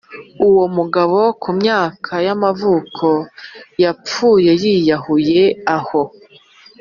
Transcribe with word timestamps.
uwo 0.47 0.65
mugabo, 0.77 1.17
ku 1.41 1.49
myaka 1.59 2.13
y’amavuko, 2.25 3.07
yapfuye 3.83 4.51
yiyahuyeaho 4.61 6.01